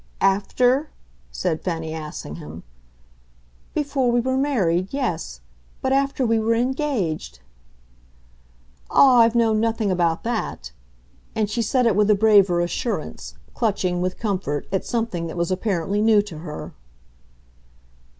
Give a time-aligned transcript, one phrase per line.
[0.19, 0.89] "After?"
[1.31, 2.63] said Fanny Assingham.
[3.75, 5.41] "Before we were married yes;
[5.79, 7.37] but after we were engaged."
[8.89, 10.71] "Ah, I've known nothing about that!"
[11.35, 15.51] And she said it with a braver assurance clutching, with comfort, at something that was
[15.51, 16.73] apparently new to her.